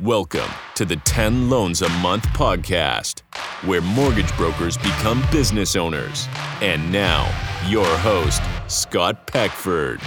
[0.00, 3.20] Welcome to the 10 Loans a Month podcast,
[3.66, 6.26] where mortgage brokers become business owners.
[6.62, 7.26] And now,
[7.68, 10.00] your host, Scott Peckford.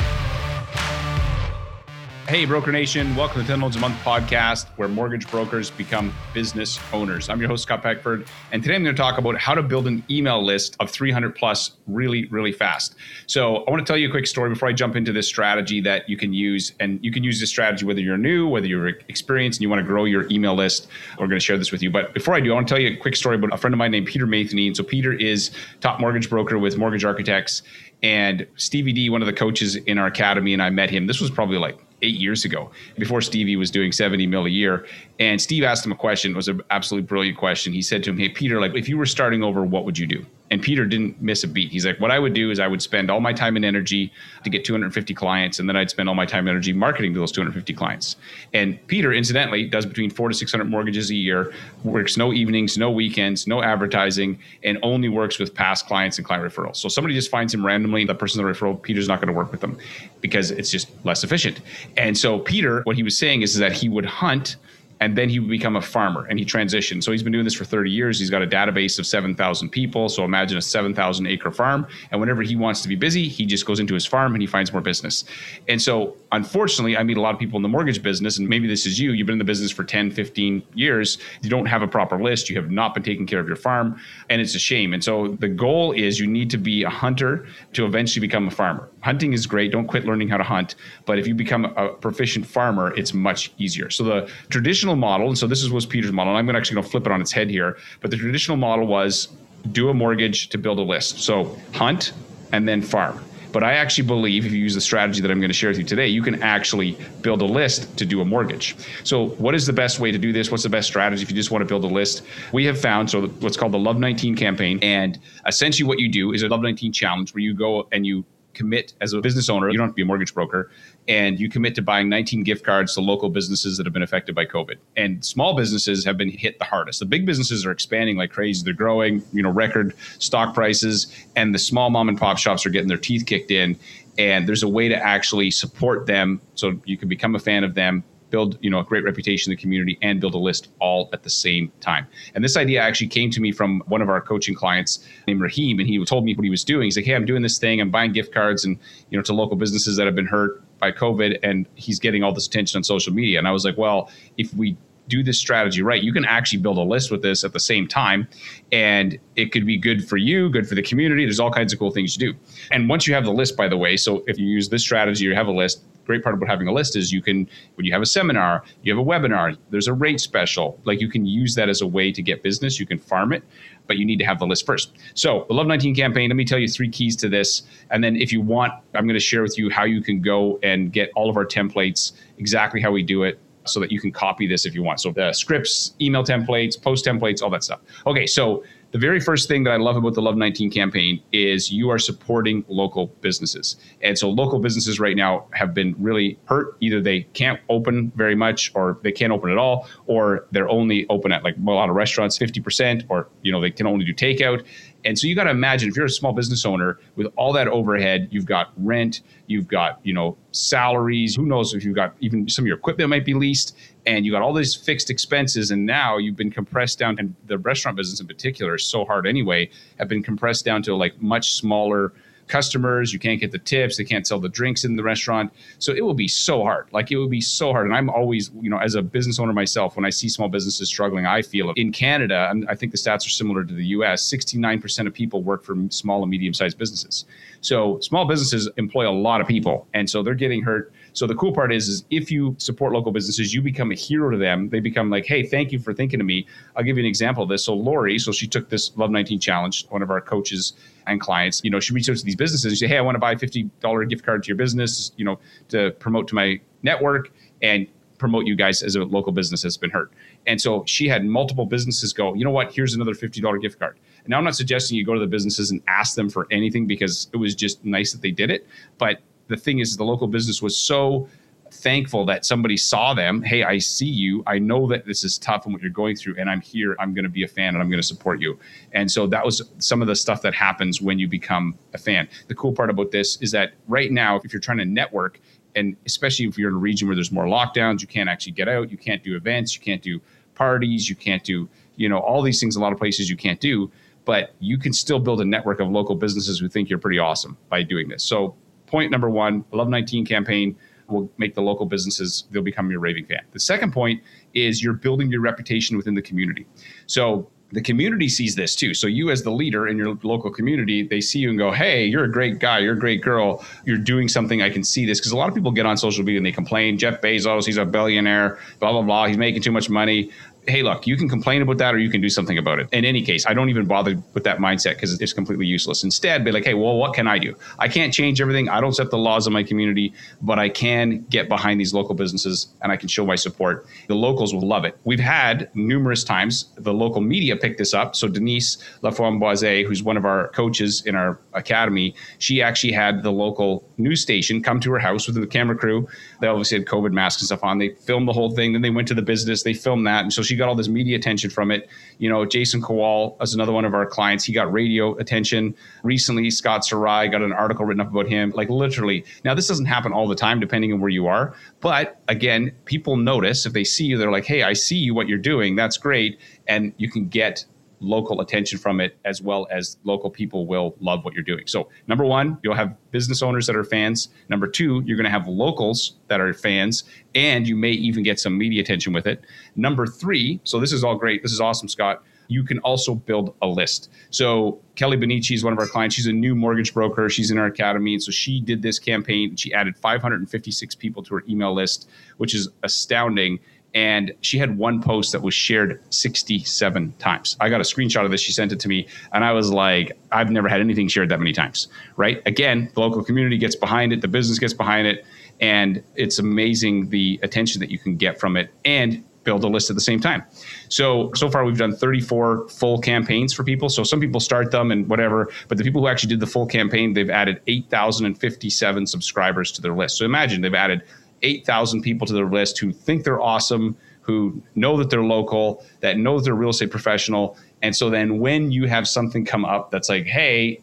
[2.26, 3.18] Hey, Broker Nation.
[3.18, 7.28] Welcome to 10 Loans a Month podcast, where mortgage brokers become business owners.
[7.28, 8.26] I'm your host, Scott Peckford.
[8.54, 11.36] And today I'm going to talk about how to build an email list of 300
[11.36, 12.96] plus really, really fast.
[13.28, 15.82] So I want to tell you a quick story before I jump into this strategy
[15.82, 16.72] that you can use.
[16.80, 19.82] And you can use this strategy whether you're new, whether you're experienced, and you want
[19.82, 20.88] to grow your email list.
[21.20, 21.92] We're going to share this with you.
[21.92, 23.74] But before I do, I want to tell you a quick story about a friend
[23.74, 24.68] of mine named Peter Matheny.
[24.68, 25.52] And so Peter is
[25.82, 27.64] top mortgage broker with Mortgage Architects.
[28.02, 31.08] And Stevie D, one of the coaches in our academy, and I met him.
[31.08, 34.86] This was probably like eight years ago before Stevie was doing 70 mil a year.
[35.20, 36.32] And Steve asked him a question.
[36.34, 37.74] It was an absolutely brilliant question.
[37.74, 40.06] He said to him, Hey, Peter, like if you were starting over, what would you
[40.06, 40.26] do?
[40.54, 41.72] And Peter didn't miss a beat.
[41.72, 44.12] He's like, What I would do is I would spend all my time and energy
[44.44, 47.20] to get 250 clients, and then I'd spend all my time and energy marketing to
[47.20, 48.18] those 250 clients.
[48.54, 51.52] And Peter, incidentally, does between four to 600 mortgages a year,
[51.84, 56.46] works no evenings, no weekends, no advertising, and only works with past clients and client
[56.46, 56.76] referrals.
[56.76, 59.52] So somebody just finds him randomly, the person's a referral, Peter's not going to work
[59.52, 59.80] with them
[60.22, 61.62] because it's just less efficient.
[61.98, 64.58] And so Peter, what he was saying is, is that he would hunt
[65.04, 67.04] and then he would become a farmer and he transitioned.
[67.04, 68.18] So he's been doing this for 30 years.
[68.18, 70.08] He's got a database of 7,000 people.
[70.08, 71.86] So imagine a 7,000 acre farm.
[72.12, 74.48] And whenever he wants to be busy, he just goes into his farm and he
[74.48, 75.26] finds more business.
[75.68, 78.66] And so unfortunately, I meet a lot of people in the mortgage business, and maybe
[78.66, 79.12] this is you.
[79.12, 81.18] You've been in the business for 10, 15 years.
[81.42, 82.50] You don't have a proper list.
[82.50, 84.00] You have not been taking care of your farm.
[84.30, 84.94] And it's a shame.
[84.94, 88.52] And so the goal is you need to be a hunter to eventually become a
[88.52, 88.88] farmer.
[89.02, 89.74] Hunting is great.
[89.74, 90.76] Don't quit learning how to hunt.
[91.06, 93.90] But if you become a proficient farmer, it's much easier.
[93.90, 96.76] So the traditional traditional model, and so this is was Peter's model, and I'm actually
[96.76, 97.78] going to flip it on its head here.
[98.02, 99.30] But the traditional model was
[99.72, 101.20] do a mortgage to build a list.
[101.20, 102.14] So hunt
[102.52, 103.20] and then farm.
[103.54, 105.78] But I actually believe if you use the strategy that I'm going to share with
[105.78, 108.76] you today, you can actually build a list to do a mortgage.
[109.04, 110.50] So, what is the best way to do this?
[110.50, 112.24] What's the best strategy if you just want to build a list?
[112.52, 116.34] We have found so what's called the Love 19 campaign, and essentially what you do
[116.34, 119.70] is a Love 19 challenge where you go and you commit as a business owner,
[119.70, 120.70] you don't have to be a mortgage broker,
[121.08, 124.36] and you commit to buying 19 gift cards to local businesses that have been affected
[124.36, 124.76] by COVID.
[124.96, 127.00] And small businesses have been hit the hardest.
[127.00, 128.64] The big businesses are expanding like crazy.
[128.64, 132.70] They're growing, you know, record stock prices, and the small mom and pop shops are
[132.70, 133.78] getting their teeth kicked in.
[134.18, 137.74] And there's a way to actually support them so you can become a fan of
[137.74, 138.04] them
[138.34, 141.22] build you know a great reputation in the community and build a list all at
[141.22, 144.56] the same time and this idea actually came to me from one of our coaching
[144.56, 147.28] clients named Raheem and he told me what he was doing he's like hey I'm
[147.28, 148.80] doing this thing I'm buying gift cards and
[149.12, 152.34] you know to local businesses that have been hurt by COVID and he's getting all
[152.34, 154.76] this attention on social media and I was like well if we
[155.10, 157.88] do this strategy right, you can actually build a list with this at the same
[157.88, 158.26] time.
[158.72, 161.26] And it could be good for you, good for the community.
[161.26, 162.34] There's all kinds of cool things to do.
[162.72, 165.28] And once you have the list, by the way, so if you use this strategy
[165.28, 167.94] or have a list, great part about having a list is you can when you
[167.94, 170.80] have a seminar you have a webinar there's a rate special.
[170.84, 172.80] Like you can use that as a way to get business.
[172.80, 173.44] You can farm it
[173.86, 174.94] but you need to have the list first.
[175.14, 177.64] So the love 19 campaign let me tell you three keys to this.
[177.90, 180.60] And then if you want i'm going to share with you how you can go
[180.64, 184.12] and get all of our templates exactly how we do it so that you can
[184.12, 185.00] copy this if you want.
[185.00, 187.80] So the scripts email templates post templates all that stuff.
[188.06, 191.72] Okay so the very first thing that I love about the Love 19 campaign is
[191.72, 193.76] you are supporting local businesses.
[194.04, 196.78] And so local businesses right now have been really hurt.
[196.80, 201.08] Either they can't open very much or they can't open at all, or they're only
[201.10, 204.14] open at like a lot of restaurants 50%, or you know, they can only do
[204.14, 204.64] takeout.
[205.06, 207.68] And so you got to imagine if you're a small business owner with all that
[207.68, 212.48] overhead, you've got rent, you've got, you know, salaries, who knows if you've got even
[212.48, 213.76] some of your equipment might be leased
[214.06, 217.58] and you got all these fixed expenses and now you've been compressed down and the
[217.58, 219.70] restaurant business in particular is so hard anyway,
[220.00, 222.14] have been compressed down to like much smaller
[222.48, 223.14] customers.
[223.14, 223.98] You can't get the tips.
[223.98, 225.52] They can't sell the drinks in the restaurant.
[225.80, 226.88] So it will be so hard.
[226.92, 227.86] Like it will be so hard.
[227.86, 230.88] And I'm always, you know, as a business owner myself, when I see small businesses
[230.88, 231.78] struggling, I feel it.
[231.78, 235.44] In Canada, and I think the stats are similar to the US, 69% of people
[235.44, 237.26] work for small and medium sized businesses.
[237.62, 239.88] So small businesses employ a lot of people.
[239.94, 243.12] And so they're getting hurt so the cool part is, is if you support local
[243.12, 244.70] businesses, you become a hero to them.
[244.70, 246.48] They become like, hey, thank you for thinking of me.
[246.76, 247.66] I'll give you an example of this.
[247.66, 250.74] So Lori, so she took this Love 19 challenge, one of our coaches
[251.06, 253.02] and clients, you know, she reached out to these businesses and she said, hey, I
[253.02, 255.40] want to buy a $50 gift card to your business, you know,
[255.70, 259.90] to promote to my network and promote you guys as a local business that's been
[259.90, 260.12] hurt.
[260.48, 263.98] And so she had multiple businesses go, you know what, here's another $50 gift card.
[264.24, 266.88] And Now, I'm not suggesting you go to the businesses and ask them for anything
[266.88, 268.66] because it was just nice that they did it.
[268.98, 271.28] But the thing is, the local business was so
[271.72, 273.42] thankful that somebody saw them.
[273.42, 274.44] Hey, I see you.
[274.46, 276.96] I know that this is tough and what you're going through, and I'm here.
[277.00, 278.60] I'm going to be a fan and I'm going to support you.
[278.92, 282.30] And so that was some of the stuff that happens when you become a fan.
[282.48, 285.40] The cool part about this is that right now, if you're trying to network,
[285.76, 288.70] And especially if you're in a region where there's more lockdowns, you can't actually get
[288.70, 290.22] out, you can't do events, you can't do
[290.56, 293.60] parties, you can't do, you know, all these things a lot of places you can't
[293.60, 293.92] do,
[294.26, 297.58] but you can still build a network of local businesses who think you're pretty awesome
[297.70, 298.24] by doing this.
[298.24, 298.56] So,
[298.94, 300.76] point number one, Love 19 campaign
[301.08, 303.42] will make the local businesses, they'll become your raving fan.
[303.52, 304.22] The second point
[304.54, 306.68] is you're building your reputation within the community.
[307.08, 308.94] So, the community sees this too.
[308.94, 312.06] So you as the leader in your local community, they see you and go, "Hey,
[312.06, 312.78] you're a great guy.
[312.78, 313.66] You're a great girl.
[313.84, 314.62] You're doing something.
[314.62, 316.52] I can see this." Because a lot of people get on social media and they
[316.52, 317.00] complain.
[317.00, 318.60] Jeff Bezos, he's a billionaire.
[318.80, 319.26] Blah blah blah.
[319.26, 320.30] He's making too much money
[320.68, 322.88] hey, look, you can complain about that or you can do something about it.
[322.92, 326.04] In any case, I don't even bother with that mindset because it's completely useless.
[326.04, 327.56] Instead, be like, hey, well, what can I do?
[327.80, 328.70] I can't change everything.
[328.70, 332.16] I don't set the laws of my community, but I can get behind these local
[332.16, 333.86] businesses and I can show my support.
[334.08, 334.98] The locals will love it.
[335.04, 338.16] We've had numerous times the local media pick this up.
[338.16, 343.32] So Denise Laframboise, who's one of our coaches in our academy, she actually had the
[343.32, 346.08] local news station come to her house with the camera crew.
[346.42, 347.78] They obviously had COVID masks and stuff on.
[347.78, 348.74] They filmed the whole thing.
[348.74, 349.64] Then they went to the business.
[349.64, 350.24] They filmed that.
[350.24, 351.90] And so she she got all this media attention from it.
[352.20, 354.44] You know, Jason Kowal is another one of our clients.
[354.44, 355.76] He got radio attention.
[356.04, 358.52] Recently, Scott Sarai got an article written up about him.
[358.56, 359.26] Like literally.
[359.44, 361.56] Now, this doesn't happen all the time, depending on where you are.
[361.80, 365.28] But again, people notice if they see you, they're like, hey, I see you, what
[365.28, 365.76] you're doing.
[365.76, 366.40] That's great.
[366.68, 367.66] And you can get
[368.04, 371.66] local attention from it as well as local people will love what you're doing.
[371.68, 374.30] So, number one, you'll have business owners that are fans.
[374.50, 377.04] Number two, you're going to have locals that are fans,
[377.34, 379.44] and you may even get some media attention with it.
[379.76, 381.42] Number three, so this is all great.
[381.42, 382.24] This is awesome, Scott.
[382.50, 384.12] You can also build a list.
[384.30, 386.16] So, Kelly Benici is one of our clients.
[386.16, 387.30] She's a new mortgage broker.
[387.30, 388.14] She's in our academy.
[388.14, 389.56] And so, she did this campaign.
[389.56, 393.60] She added 556 people to her email list, which is astounding
[393.94, 397.56] and she had one post that was shared 67 times.
[397.60, 398.42] I got a screenshot of this.
[398.42, 401.40] She sent it to me, and I was like, I've never had anything shared that
[401.40, 401.88] many times,
[402.18, 402.42] right?
[402.46, 405.26] Again, the local community gets behind it, the business gets behind it,
[405.60, 409.90] and it's amazing the attention that you can get from it and build a list
[409.90, 410.44] at the same time.
[410.90, 413.90] So, so far we've done 34 full campaigns for people.
[413.90, 416.66] So some people start them and whatever, but the people who actually did the full
[416.66, 420.18] campaign, they've added 8,057 subscribers to their list.
[420.18, 421.04] So imagine they've added
[421.44, 426.18] 8,000 people to their list who think they're awesome, who know that they're local, that
[426.18, 427.58] know that they're real estate professional.
[427.82, 430.82] And so then when you have something come up that's like, hey,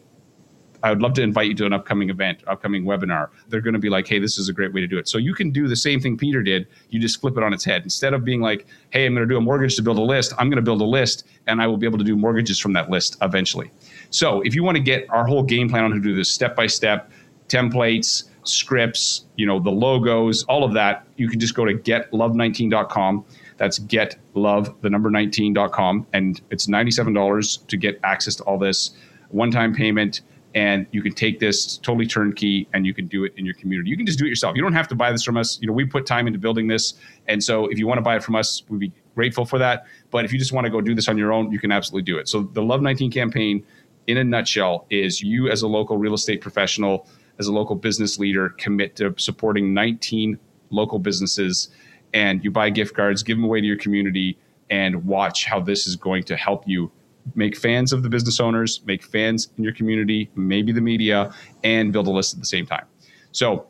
[0.83, 3.29] I would love to invite you to an upcoming event, upcoming webinar.
[3.49, 5.07] They're going to be like, hey, this is a great way to do it.
[5.07, 6.67] So you can do the same thing Peter did.
[6.89, 7.83] You just flip it on its head.
[7.83, 10.33] Instead of being like, hey, I'm going to do a mortgage to build a list,
[10.39, 12.73] I'm going to build a list and I will be able to do mortgages from
[12.73, 13.71] that list eventually.
[14.09, 16.31] So if you want to get our whole game plan on how to do this
[16.31, 17.11] step by step,
[17.47, 23.25] templates, scripts, you know, the logos, all of that, you can just go to getlove19.com.
[23.57, 26.07] That's getlove, the number 19.com.
[26.13, 28.91] And it's $97 to get access to all this
[29.29, 30.21] one time payment.
[30.53, 33.89] And you can take this totally turnkey and you can do it in your community.
[33.89, 34.55] You can just do it yourself.
[34.55, 35.57] You don't have to buy this from us.
[35.61, 36.95] You know, we put time into building this.
[37.27, 39.85] And so if you want to buy it from us, we'd be grateful for that.
[40.09, 42.11] But if you just want to go do this on your own, you can absolutely
[42.11, 42.27] do it.
[42.27, 43.65] So the Love 19 campaign,
[44.07, 47.07] in a nutshell, is you as a local real estate professional
[47.41, 50.39] as a local business leader commit to supporting 19
[50.69, 51.69] local businesses
[52.13, 54.37] and you buy gift cards, give them away to your community,
[54.69, 56.91] and watch how this is going to help you
[57.35, 61.33] make fans of the business owners, make fans in your community, maybe the media,
[61.63, 62.85] and build a list at the same time.
[63.31, 63.67] So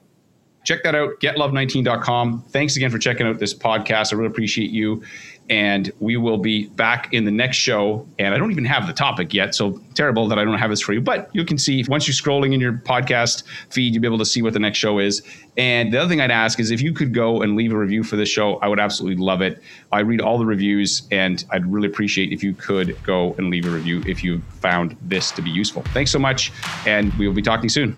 [0.63, 2.44] check that out, getlove19.com.
[2.50, 4.13] Thanks again for checking out this podcast.
[4.13, 5.03] I really appreciate you
[5.51, 8.08] and we will be back in the next show.
[8.18, 10.80] And I don't even have the topic yet, so terrible that I don't have this
[10.80, 11.01] for you.
[11.01, 14.25] But you can see once you're scrolling in your podcast feed, you'll be able to
[14.25, 15.22] see what the next show is.
[15.58, 18.01] And the other thing I'd ask is if you could go and leave a review
[18.01, 19.62] for this show, I would absolutely love it.
[19.91, 23.65] I read all the reviews, and I'd really appreciate if you could go and leave
[23.65, 25.82] a review if you found this to be useful.
[25.88, 26.53] Thanks so much,
[26.88, 27.98] and we will be talking soon.